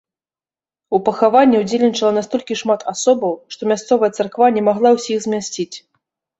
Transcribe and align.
У 0.97 0.99
пахаванні 1.09 1.57
ўдзельнічала 1.63 2.13
настолькі 2.19 2.59
шмат 2.63 2.81
асобаў, 2.93 3.31
што 3.53 3.61
мясцовая 3.75 4.11
царква 4.19 4.51
не 4.59 4.67
магла 4.73 4.89
ўсіх 4.99 5.17
змясціць. 5.31 5.73